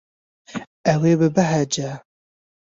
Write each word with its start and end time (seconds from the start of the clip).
Ew 0.93 1.01
ê 1.11 1.13
bibehece. 1.19 1.89